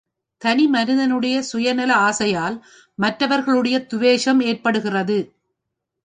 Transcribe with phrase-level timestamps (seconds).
[0.41, 2.55] தனி மனிதனுடைய சுய நல ஆசையால்
[2.99, 5.17] மற்றவர்களுடைய துவேஷம் ஏற்படுகிறது.